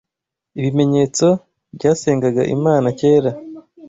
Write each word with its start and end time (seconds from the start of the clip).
Ibimenyetso 0.59 1.27
byasengaga 1.75 2.43
imana 2.55 2.87
kera 2.99 3.31